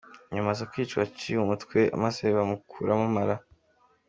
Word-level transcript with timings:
Nyuma 0.33 0.49
aza 0.53 0.69
kwicwa 0.71 0.99
aciwe 1.07 1.41
umutwe, 1.43 1.79
maze 2.03 2.23
bamukuramo 2.35 3.05
amara. 3.09 3.35